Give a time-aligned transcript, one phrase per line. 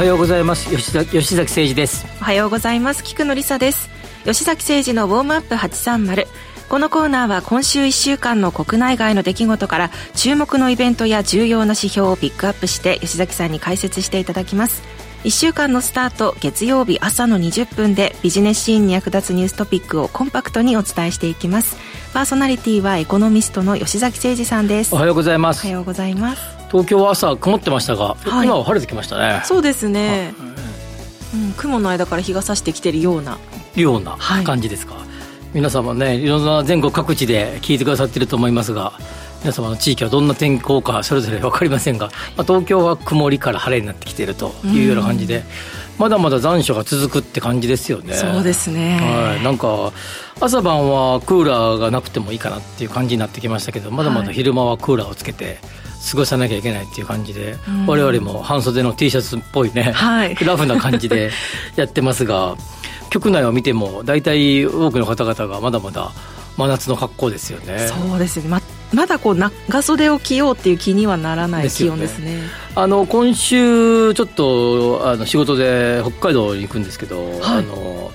[0.00, 0.74] おはようございます。
[0.74, 2.06] 吉田吉崎誠二です。
[2.22, 3.04] おはようございます。
[3.04, 3.90] 菊野梨沙です。
[4.24, 6.26] 吉崎誠二のウォームアップ830
[6.70, 14.82] このコーナーは今週1週間の国内外の出来事から注目のイベントや重要な指標をピックアップして吉崎さんに解説していただきます。
[15.24, 21.76] 1週間のスタート月曜日朝の20分でビジネスシーンに役立つニューストピックをコンパクトにお伝えしていきます。
[22.14, 24.94] パーソナリティはエコノミストの吉崎誠二さんです。
[24.94, 25.66] おはようございます。
[25.66, 29.42] おはようございます東京は朝曇ってましたが、はい、今は晴れてきましたね。
[29.44, 30.34] そうですね、
[31.34, 33.38] うん、雲の間から日が差してきてるような。
[33.76, 35.04] ような感じですか、はい、
[35.54, 38.92] 皆様ねいろんな全国各地で聞いてくださってると思いますが
[39.42, 45.44] 皆様の地域はどんな天候かそれぞれ 分かりませんが、まあ、東京は曇りから晴れになってきているというような感じで、
[45.98, 48.14] まだまだ残暑が続くって感じですよね。
[48.14, 49.92] そうですね、はい、なんか
[50.40, 55.58] 朝晩はクーラーがなくてもいいかなっていう感じになってきましたけどまだまだ昼間はクーラーをつけて、
[56.10, 61.30] 過ごさなきゃいけないっていう感じで、うん、我々も半袖の T シャツっぽいね、はい、ラフな感じで
[61.76, 62.56] やってますが
[63.10, 66.12] 局内を見ても大体多くの方々がまだまだ
[66.56, 67.88] 真夏の格好ですよね。
[67.88, 68.48] そうですね。
[68.48, 68.60] ま
[68.92, 72.42] まだこう長袖を着ようっていう気にはならない気温ですね、ね、
[72.74, 78.10] あの今週ちょっとあの仕事で北海道に行くんですけど、はい、あの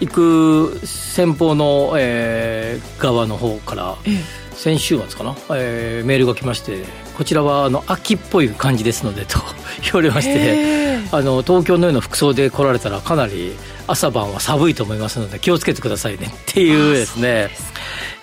[0.00, 4.40] 行く先方の、えー、側の方から、ええ。
[4.60, 6.84] 先週末かな、えー、メールが来まして
[7.20, 9.38] こちらはあの秋っぽい感じですのでと
[9.84, 13.52] 言われましてあの東京のような服装で来られたらかなり
[13.86, 16.32] 朝晩は寒いと思いますので気をつけてくださいね。
[16.32, 17.50] っていうですね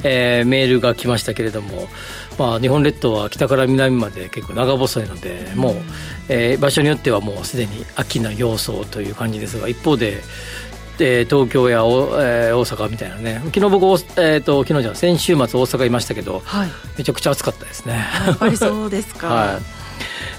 [0.03, 1.88] えー、メールが来ましたけれども、
[2.38, 5.75] まあ、日本列島は北から南まで結構長細いので、もう、
[6.30, 10.22] えー、場所によってはもうすでに秋の様相という感じですが一方で
[11.00, 13.42] えー、東京やお、えー、大阪みたいなね。
[13.45, 13.86] 昨日僕、
[14.20, 18.06] えーと、昨日じゃ先週末大阪いましたけど、はい、めちゃくちゃ暑かったですね。
[18.25, 19.78] やっぱりそうですか、 はい。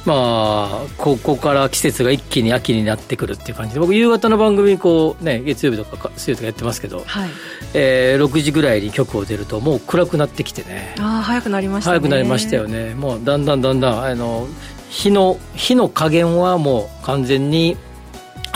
[0.05, 7.31] まあ、ここから季節が一気に秋になってくるっていう感じで僕夕方の番組こう、ね、月曜日とか水曜日とかやってますけど、はい。
[7.75, 10.95] えー、6時ぐらいに局を出るともう暗くなってきてね。
[10.99, 11.99] あ早くなりましたね。
[11.99, 12.95] 早くなりましたよね。
[12.95, 14.49] もうだんだんだんだんあの
[14.89, 17.77] 日の日の加減はもう完全に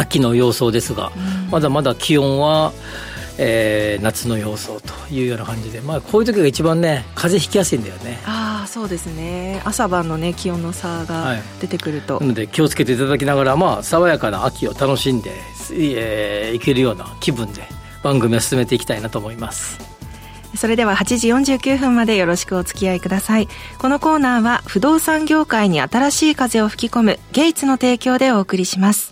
[0.02, 2.72] 秋の様相ですが、うん、まだまだ気温は
[3.38, 8.18] えー、夏の様相というような感じで、まあ、こういう時が一番ね風邪ひきやすいんだよね。
[8.26, 9.62] ああそうですね。
[9.64, 15.30] 朝晩のね気温の差が出てくると、はい、なので気をつけていただきながら、まあ、爽やかな秋を楽しんで、
[15.72, 17.62] えー、いけるような気分で
[18.02, 19.78] 番組を進めていきたいなと思います。
[20.54, 23.48] それでは8時49分までよろしくお付き合いください。
[23.78, 29.11] このコーナーは不動産業界に新しい風を吹き込むゲイツの提供でお送りします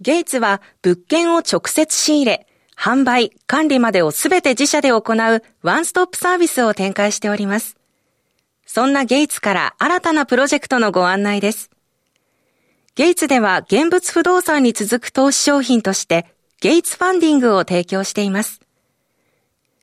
[0.00, 7.76] ゲイツは物件を直接仕入れ、販売、管理までをすべて自社で行うワンストップサービスを展開しております。
[8.66, 11.70] そんなゲイツから新たなプロジェクトのご案内です。
[12.94, 16.26] ゲイツでは現物不動産に続く投資商品として
[16.60, 18.60] ゲイツファンディングを提供しています。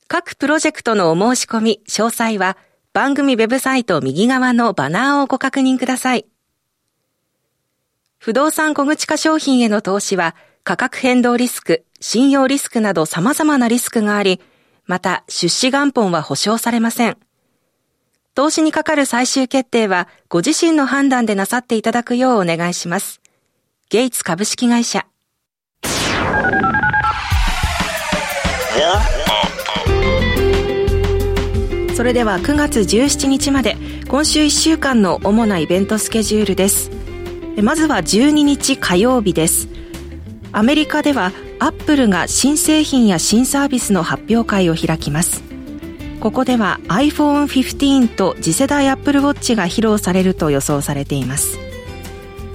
[0.08, 2.58] 各プロジェクトのお申し込み、詳細は
[2.94, 6.26] 番組ウェブサイト右側のバナーをご確認ください。
[8.24, 14.40] 不動産小口化商品への投資は価格変動リスク、信用リスクなど様々なリスクがあり、
[14.86, 17.18] また出資元本は保証されません。
[18.34, 23.20] 投資にかかる最終決定はご自身の判断でなさっていただくようお願いします。
[23.90, 25.06] ゲイツ株式会社。
[31.94, 33.76] それでは9月17日まで
[34.08, 37.03] 今週1週間の主なイベントスケジュールです。
[37.62, 39.68] まずは12日火曜日です。
[40.52, 45.44] アメリカではアップルが新製品や新サービスの発表会を開きます。
[46.20, 51.60] ここでは iPhone15 と次世代 Apple Watch が披露されると予想されています。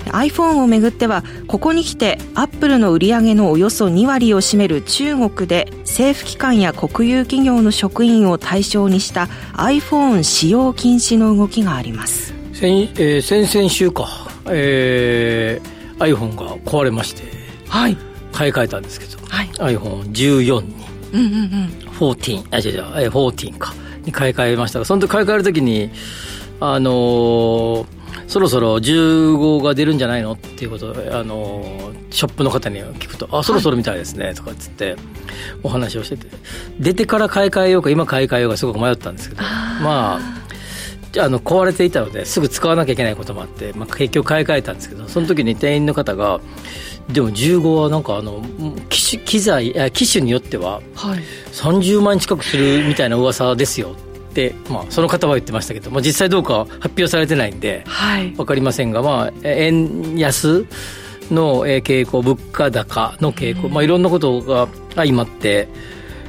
[0.07, 12.33] iPhone をめぐってはここに来てアップルの売り上げのおよそ2割を占める中国で政府機関や国有企業の職員を対象にした iPhone 使用禁止の動きがあります。
[12.55, 14.28] 先,、えー、先々週か。
[14.51, 17.25] えー、iPhone が壊れまして、
[17.69, 17.97] はい、
[18.33, 20.75] 買い替えたんですけど、はい、iPhone14 に、
[21.13, 23.75] うんうんうん、14あ違う違う14か
[24.05, 25.91] に買い替えましたがその時買い替える時に
[26.61, 27.87] あのー、
[28.27, 34.97] そろそろ15が出るんじゃないのっていうことを、あのー、ショップの方に聞くと「あそろそろみたいですね」とかっつって
[35.63, 36.27] お話をしてて
[36.81, 40.21] 出てから買い替えようか今買い替えようかすごく迷ったんですけどまあ
[41.19, 46.41] あの壊れていたのですぐ使わなきゃいけないこともあって、まあ、結局買い替えたんですけどその時に店員の方が
[47.09, 48.45] でも15はなんかあの
[48.91, 50.83] 機機材機種によっては
[51.53, 53.97] 30万近くするみたいな噂ですよ
[54.35, 60.67] で、まあ、その方は言ってましたけど、まあ、実際どうかは発表されてないんで、はい、分かりませんが、まあ、円安
[61.31, 65.69] の傾向物価高の傾向、まあ、いろんなことが相まって、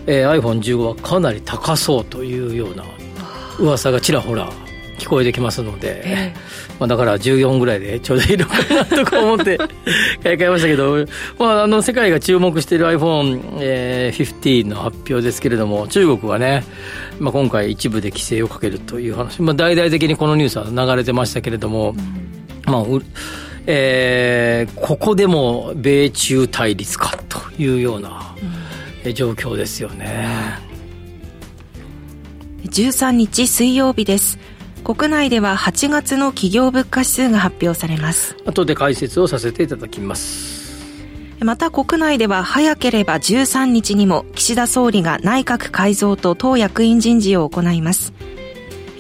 [0.08, 2.84] えー、iPhone15 はかなり高そうというような
[3.60, 4.50] 噂がちらほら
[5.00, 9.58] 聞こえてきますので、えー、まあ、だから14ぐらいでちょうどいいのかなとか思って
[10.22, 11.06] 買い替えましたけど、
[11.40, 16.64] まあ、あの世界が注目している iPhone15、えー、の発表ですけれども中国はね、
[17.20, 21.96] まあ、今回一部で規制をかけるという話、まあ、大々的にこのニュースは流れてましたけれども、
[22.68, 22.84] うん、まあ
[23.72, 28.36] えー、ここでも米中対立かというような
[29.14, 30.70] 状況ですよね。
[32.66, 34.38] 13日水曜日です。
[34.84, 38.36] 国内では8月の企業物価指数が発表されます。
[38.46, 40.60] 後で解説をさせていただきます。
[41.40, 48.14] また国内では早ければ13日にも岸田総理が内閣改造と党役員人事を行います。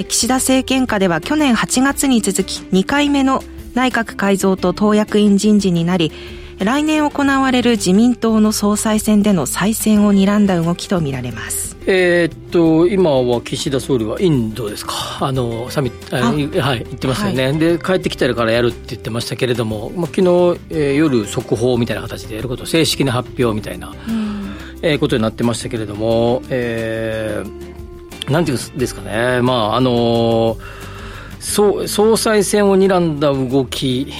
[0.08, 3.44] 岸田政権下では去年8月に続き2回目の
[3.74, 6.12] 内閣改造と党役員人事になり
[6.60, 11.78] 来年行われる自民党の総裁選での再選を睨んだ動きとみられます。
[11.86, 14.94] えー、っと今は岸田総理はインドですか。
[15.22, 29.42] あのサミットはい言ってましたよね、はい、で帰ってきてからやるって言ってましたけれども、まあ、昨日、えー、夜速報みたいな形でやること正式な発表みたいな、うん、えー、ことになってましたけれども、えー、なんていうんですかね。
[29.42, 30.58] まああの
[31.40, 34.12] 総総裁選を睨んだ動き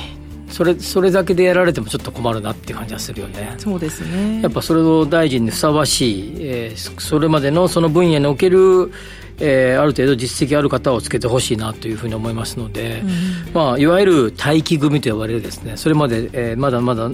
[0.50, 3.56] それそれだけでやられてもちょっと困るなっていう感じはするよね。
[3.58, 4.42] そうですね。
[4.42, 8.92] やっぱそれを大臣にふさわしい、えー、それまでのその分野における、
[9.40, 15.78] えー、ある程度実績ある方をつけてほしいなというふうに思いますので、うん、まあ、いわゆる待機組と呼ばれるですね。
[15.78, 17.10] それまで、えー、まだまだ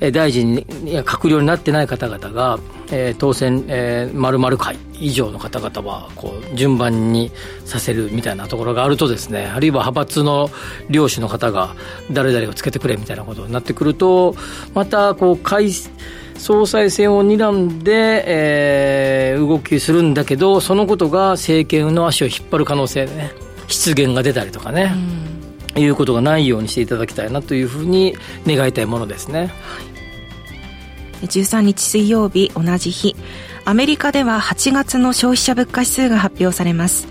[0.00, 2.58] 大臣や閣僚になってない方々が、
[2.90, 7.32] えー、当選、えー、丸々会以上の方々はこう順番に
[7.64, 10.50] させるみたいなところがあるとですねあるいは派閥の
[10.90, 11.74] 領主の方が
[12.10, 14.34] 誰々をつけてくれみたいなことになってくると
[14.74, 15.38] またこう
[16.38, 23.32] 総裁選を睨んで、えー、動きするんだけどそのことが政権の足を引っ張る可能性ね
[23.68, 25.35] 失言が出たりとかね、うん。
[25.76, 28.14] いうことがないようにしていただきたいなというふうに
[28.46, 29.52] 願いたいものですね。
[31.22, 33.16] 13日水曜日同じ日。
[33.64, 37.08] アメリカでは8月の消費者物価指数が発表されます。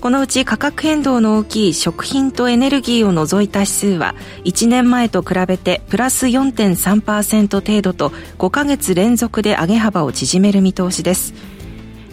[0.00, 4.14] このうち価格変動の大きい食品とエネルギーを除いた指数は
[4.44, 11.55] 1年前と比べてプラス4.3%程度と5ヶ月連続で上げ幅を縮める見通しです。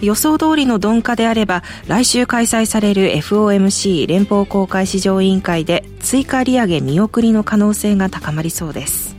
[0.04, 9.16] 予想通りの鈍化であれば来週開催される FOMC 連邦公開市場委員会で追加利上げ見送りの可能性が高まりそうです。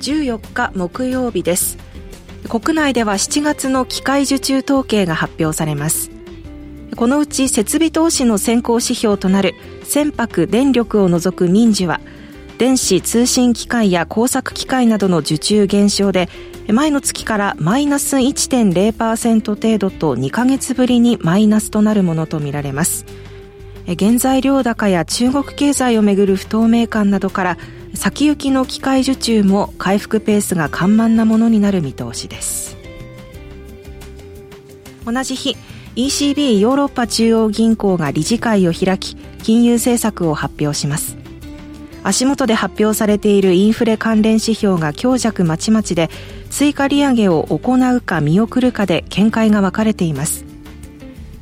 [0.00, 1.78] 14日木曜日です。
[2.48, 6.10] 国内では7月の機械受注統計が発表されます。
[6.96, 9.54] このうち設備投資の先行指標となる
[9.84, 12.00] 船舶電力を除く民需は
[12.58, 16.28] 電子通信機械や工作機械などの受注減少で
[16.68, 23.04] 前の月からマイナス1.0%程度と2ヶ月ぶりにマイナスとなるものとみられます。
[23.98, 27.58] 原材料高や中国経済をめぐる不透明感などから
[27.94, 32.76] 先行きの機械受注も回復ペースが緩慢なものになる見通しです。
[35.04, 35.56] 同じ日
[35.96, 41.16] ECB ヨーロッパ中央銀行が理事会を開き金融政策を発表します。
[42.04, 46.10] 足元で発表されているインフレ関連指標が強弱まちまちで
[46.52, 50.44] 追加利上げを行うか見送るかで見解が分かれています。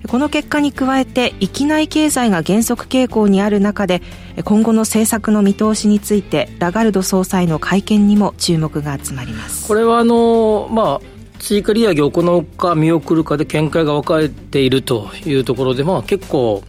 [0.08, 4.02] この結果に加えて域内経済が減速傾向にある中で
[4.44, 9.66] 今後の政策の見通しについてラガルド総裁の会見にも注目が集まります。
[9.66, 16.62] これはあの、まあ、追加利上げを行うか見送るかで見解が分かれているというところで、まあ、結構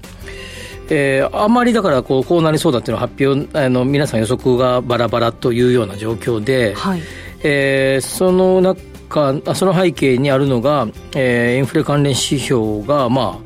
[0.94, 7.02] えー、あんまりだからこうこうなりそうだっていうのは発表あの皆さん予測がバラバラというような状況で、はい、
[7.44, 13.42] えー、その中その背景にあるのが、えー、インフレ関連指標が、ま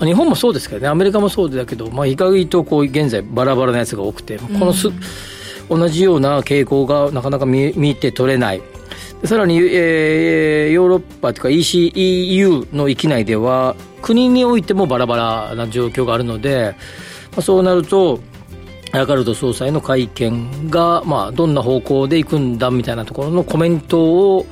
[0.00, 4.88] あ、日本もそうですけどねアメリカもそうだけど、まあ、意外とこう現在バラバラなやつが多くて、このす、
[5.68, 8.62] 同じような傾向がなかなか見見て取れない。
[9.24, 16.74] さらに、えー、ヨーロッパというか EC EU の域内では国においてもバラバラな状況があるので、
[17.30, 18.18] まあ、そうなると
[18.92, 24.46] ヤカルト総裁の会見が、まあ、どんな方向でいくんだみたいなところのコメントを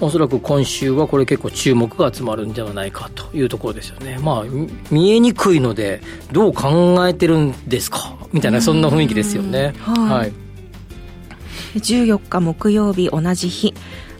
[0.00, 4.18] おそらく今週はこれ結構注目が集まるんではないかというところですよね。
[4.20, 4.44] まあ、
[4.90, 8.16] 見えにくいので、どう考えてるんですか？
[8.32, 9.74] みたいな、そんな雰囲気ですよね。
[9.78, 10.32] はい、はい、
[11.76, 13.72] 14日木曜日同じ日、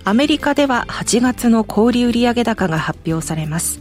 [0.04, 3.80] アメリカでは8月の小売売上高が発表されます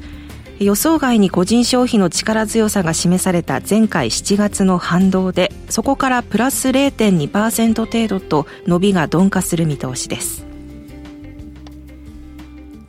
[0.64, 10.46] 予想外に個人消費の力強さが示された前回7月の反動でそこからプラス0.2%程度と伸びが鈍化する見通しです。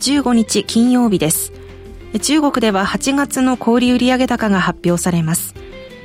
[0.00, 1.52] 15日金曜日です。
[2.20, 5.54] 中国では8月の小売売上高が発表されます。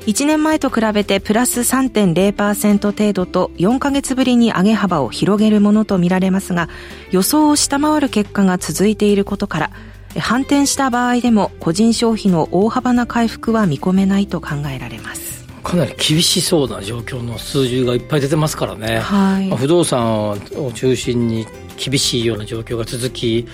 [0.05, 6.69] 1年前と比べてプラス3.0%程度と4ヶ月ぶりに上げ幅を広げるものとみられますが
[7.11, 9.71] 予想を下回る結果が続いていることから
[10.17, 15.45] 反転した場合でも個人消費の大幅な回復は見込めないと考えられます。
[15.63, 21.45] かなり厳しそうな状況の数字がいっぱい出てますからね、はい、不動産を中心に
[21.77, 23.47] 厳しいような状況が続き、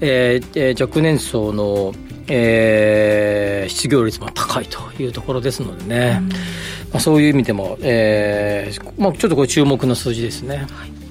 [0.00, 1.94] えー、若年層の
[2.28, 6.36] えー、失業率も高いというところですのでね、うん、ま
[6.94, 10.66] あ、そういう意味でも、えーまあ、ちょっとこれ注目の数字ですね。
[10.70, 11.01] はい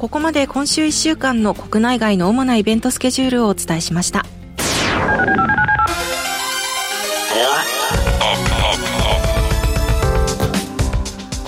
[0.00, 4.24] ここまで今週1週間の国内外の主なイベントスケジュールをお伝えしました。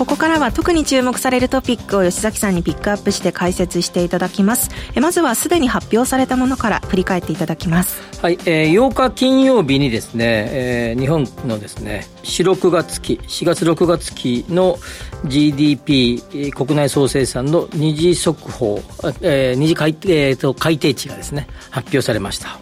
[0.03, 4.69] ここからは特に注目されるトピックを吉崎さんにピックアップして解説していただきます。
[4.97, 8.03] えまずはすでに発表されたものから振り返っていただきます。
[8.21, 14.77] はい、えー、8日金曜日にですね、えー、日本のですね4、6月期4月6月期の
[15.27, 18.83] GDP 国内総生産の二次速報、
[19.21, 22.59] えー、二次改,、えーと、改定値がですね発表されました。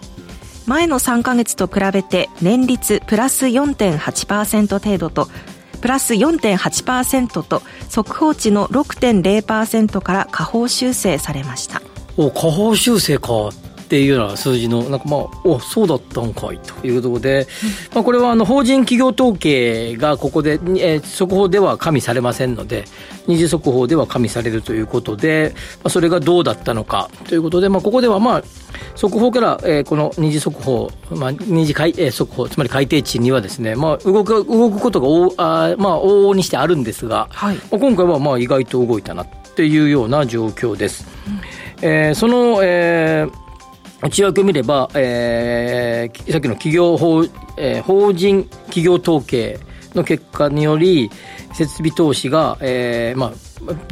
[0.67, 5.29] 前の3か月と比べて年率プラス4.8%程度と
[5.81, 11.83] プラス4.8%と速報値の6.0%から下方修正されました。
[12.17, 13.51] お下方修正か。
[13.91, 17.47] っていうような数字の、なんかまあ、おそうだったんかいということで、うん、
[17.97, 22.85] まあ、これはあの法人企業統計がここで、えー、速報では加味されませんので、
[23.27, 28.43] 二次速報では加味されるということで、まあ、それがどうだったのかということで、まあ、ここではまあ、
[28.95, 41.09] 速報から、えー、この二次速報、まあ、二次改、えー、速報、つまり改定値にはですね、まあ、動く、動くことがおあ、まあ、往々にしてあるんですが、はい、まあ、今回はまあ、意外と動いたなっていうような状況です。
[41.27, 41.31] う
[41.85, 43.40] ん、えー、その、えー、
[44.03, 47.25] 内訳を見れば、えー、さっきの企業法、
[47.57, 49.59] えー、法人企業統計
[49.95, 51.11] の結果により、
[51.53, 53.33] 設備投資が、えーまあ、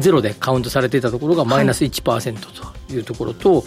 [0.00, 2.36] ゼロでカウントされていたところがマイナス1%
[2.88, 3.64] というところと、はい、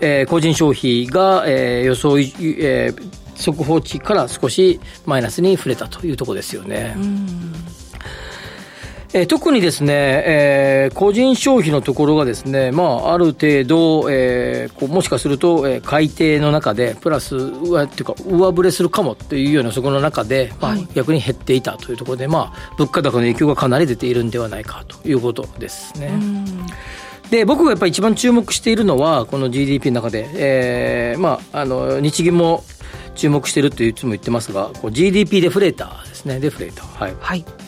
[0.00, 6.96] えー、個人消費が、えー、予想、えー、速報値から少しマイナスに触れたというところですよね。
[9.14, 9.92] えー、特にですね、
[10.26, 26.12] えー、個人消費のところがですね、まあ、ある程度、えー、こうもしかすると、えー、改定の中で、プラス、上っていうか、上振れするかもというような、そこの中で、まあ、逆に減っていたというところで、まあ、物価高の影響がかなり出ているんではないかということですね。
[27.30, 32.64] で、僕がやっぱり一番注目しているのは、この GDP の中で、えー、まあ、あの、日銀も
[33.14, 37.04] 注目しているといつも言ってますが、こう GDP デフレーターですね、デフレーター。
[37.04, 37.14] はい。
[37.20, 37.61] はい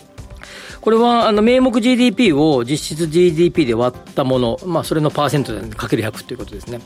[0.84, 6.78] これはあの名目 GDP を実質 GDP で割ったもの、まあ、それのパーセントでかける100ということですね。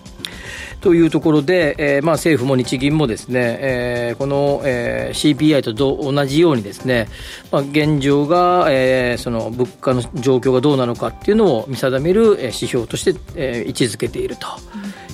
[0.81, 7.09] というところで、えー、まあ政府も日銀もですね、えー、この、えー、CPI と同じようにですね、
[7.51, 14.47] まあ、現状が、えー、その物価の状況がどうなのかっていうのを見定める指標として、えー、位置づけていると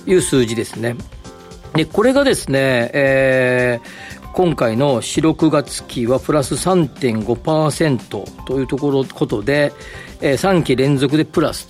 [0.04, 0.94] いう数字ですね。
[1.74, 9.72] で、これがですね、えー、今回の4、6月期はプラス3.5%というところことで、
[10.20, 11.68] えー、3期連続でプラス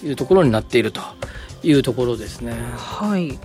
[0.00, 1.00] というところになっていると
[1.64, 2.54] いうところですね。
[2.76, 3.36] はい。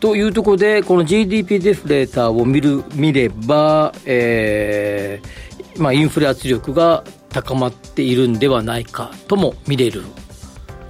[0.00, 10.02] というところで、この GDP デフレーターを見る、見れば、えー、まあ、インフレ圧力が高まっているんではないかとも見れる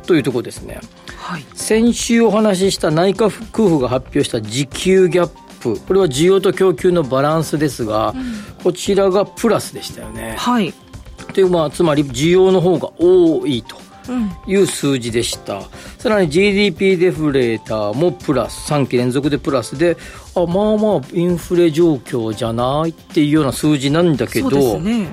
[0.07, 0.81] というところですね。
[1.19, 3.31] はい、先週お話しした内閣
[3.69, 5.81] 府が発表した時給ギャップ。
[5.81, 10.35] プこれは需要と供給のバランスですが、うん、こちらがプラスでしたよね。
[10.39, 10.73] はい、
[11.33, 13.87] というまあつまり需要の方が多いと。
[14.47, 15.63] いう数字でした、うん、
[15.99, 19.97] さらに GDP デフレーターもプラス3期連続でプラスで
[20.35, 25.13] あまあまあインフレ状況じゃないっていうような数字なんだけど、ね、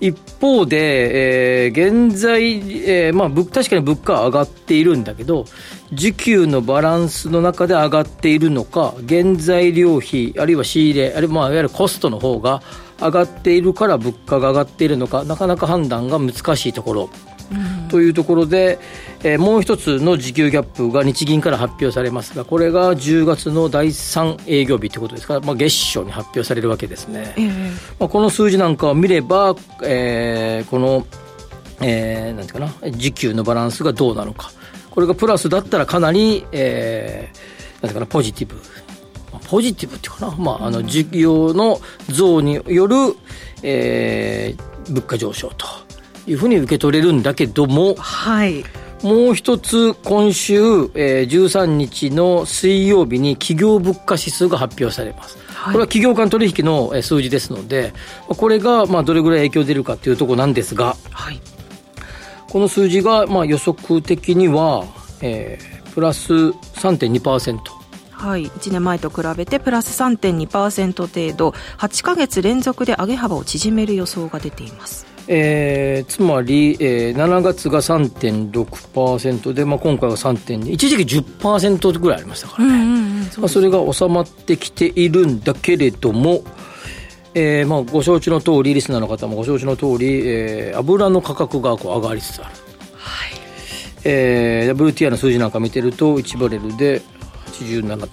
[0.00, 2.42] 一方で、えー、現在、
[2.88, 5.44] えーまあ、確かに物価は上がっているんだけど
[5.92, 12.62] 需給のバランスの中で上がっているのか原材料費あるいは仕入れあるいはまあいわゆるコストの方が
[13.00, 17.10] 上がっているから物価が上がっているのかなかなか判断が難しいところ。
[17.88, 18.78] というところで、
[19.22, 31.06] えー、もう一つの時給ギャップが日銀から発表されますがこれが10月の第3営業日ということですから、まあ、月初に発表されるわけですね、えー、まあ、この数字なんかを見れば、えー、この、
[31.80, 34.52] えー、なんていうかな時給のバランスがどうなのか
[34.98, 38.60] ここれがプラスだったらかなり、えー、なんかなポジティブ。
[39.48, 42.96] ポジティブっていうかな、まあ、あの事業の増による、
[43.62, 45.66] えー、物価上昇と
[46.26, 48.64] いうふうに受け取れるんだけども、はい、
[49.04, 55.38] もう一つ、今週、えー、13日の水曜日に企業物価指数が発表されます。
[55.64, 57.94] これは企業間取引の数字ですので、
[58.26, 61.40] これがまあどれぐらい影響出るかというところなんですが、はい、
[62.50, 64.84] この数字がまあ予測的には、
[65.20, 67.58] えー、プラス3.2%。
[68.10, 71.50] はい、1年前と比べてプラス3.2%程度。
[71.78, 75.06] 8か月連続で上げ幅を縮める予想が出ています。
[75.28, 86.42] えー、つまり、えー、7月が3.6%で、まあ、今回は3.2一時期10%ぐらいありましたからね、うんうんうんそまあ、それが収まってきているんだけれども、
[87.34, 92.54] えーまあ、ご承知の通りリスナーの方もご承知の通り、えー、油の価格がこう上がりつつある、
[92.94, 93.30] はい。
[94.04, 97.02] えー、WTI の数字なんか見てると1バレルで
[97.52, 98.08] 87ドル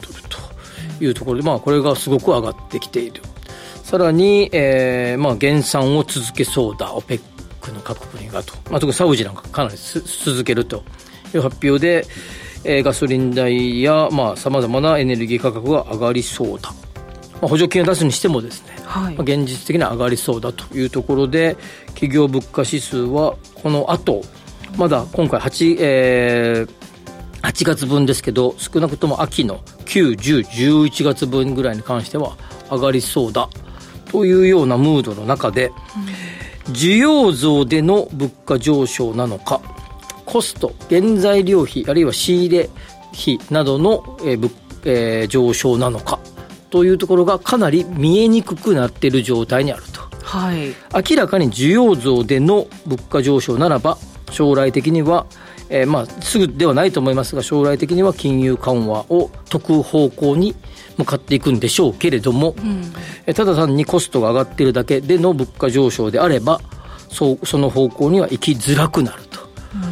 [0.98, 3.22] というところで、まあ、これがすごく上がってきている。
[3.84, 7.22] さらに、えーまあ、減産を続けそうだ、オペッ
[7.62, 10.84] クの各国がと、まあ、特にサウジなんかかなり続けると
[11.34, 12.06] いう発表で、
[12.64, 16.74] えー、ガソリン代やさまざ、まなエネルギー価格が上がりそうだ。
[17.42, 24.22] まあ、補助金を出すにしてもですね、はい、まあ、現実的には上がりそうだというところで、企業物価指数はこの後、
[24.78, 26.86] まだ今回8、えー、
[27.42, 32.36] 8月分ですけど、少なくとも秋の9、10、11月分ぐらいに関しては
[32.70, 33.50] 上がりそうだ
[34.12, 35.72] というようなムードの中で、
[36.70, 39.62] 需要増での物価上昇なのか、
[40.26, 42.70] コスト、原材料費、あるいは仕入れ
[43.14, 44.52] 費などの、えー
[44.86, 46.20] えー、上昇なのか、
[46.70, 50.02] というところがかなり見えにくくなっている状態にあると。
[50.22, 50.76] はい、
[51.10, 53.98] 明らかに需要増での物価上昇ならば、
[54.32, 55.28] 将来的には、
[55.70, 60.56] えー、まあ、すぐではないと思いますが、将来的には金融緩和を解く方向に
[60.98, 66.62] 向かっていくんでしょうけれども、うん、ただ単にコストが上がっているだけでの物価上昇であれば
[67.10, 69.46] そうその方向には行きづらくなると。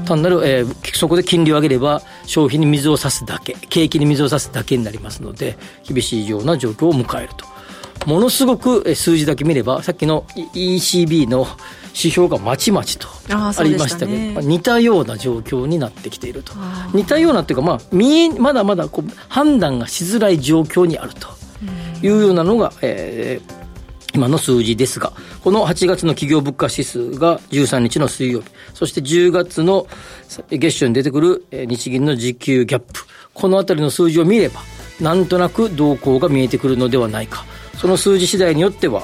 [0.06, 5.58] 単なる、えー、そこで金利を上げれば消費に水を差すだけ景気に水を差すだけになりますので
[5.88, 7.46] 厳しいような状況を迎えると。
[8.06, 11.48] ものすごく数字だけ見ればさっきの ECB の
[11.90, 16.54] 指標がまちまちとありましたけど、ね、似たような状況になってきていると。
[16.94, 21.28] 似たようなっていうか、まあ、見えまだまだこう判断がしづらい状況にあると
[22.02, 23.63] いうようなのが、えー、
[24.14, 25.12] 今の数字ですが、
[25.44, 29.88] この8月の企業物価指数が13日の水曜日、そして10月の
[30.50, 33.02] 月初に出てくる日銀の時給ギャップ、
[33.34, 34.62] このあたりの数字を見れば、
[35.02, 37.46] なんとなく動向が見えてくるのではないか。
[37.78, 39.04] その数字次第によっては、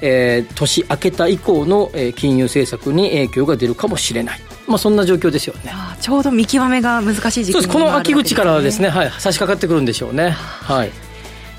[0.00, 4.40] えー、年明けた以降の、えー、金融政策に影響が出るかもしれない。
[4.66, 10.28] まあ、そんな状況ですよねちょうど見極めが難しい時期、ね、この秋口からですね、はい、差し掛かってくるんでしょうね。
[10.28, 11.07] はい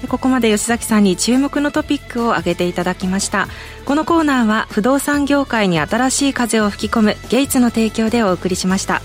[0.08, 3.48] ここまで吉崎さんに注目のトピックを挙げていただきました。
[3.86, 9.02] このコーナーは不動産業界に新しい風を吹き込むゲイツの提供でお送りしました。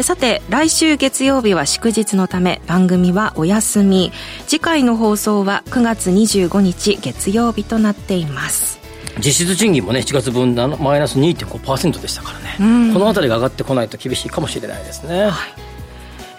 [0.00, 4.10] さて来週月曜日は祝日のため番組はお休み。
[4.46, 8.80] 次回の放送は9月25日月曜日となっています。
[9.18, 15.32] 実質賃金もね7月分マイナス2.5%でしたからね、この辺りが上がってこないと厳しいかもしれないですね、はい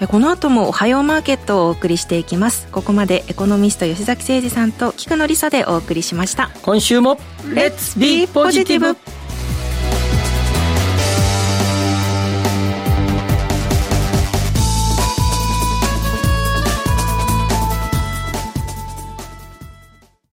[0.07, 2.67] この後もおはようマーケットをお送りしていきます。
[2.71, 6.51] ここまでエコノミスト吉崎誠二さんと菊野梨沙でお送りしました。
[6.61, 7.17] 今週も
[7.53, 8.97] レッツビーポジティブ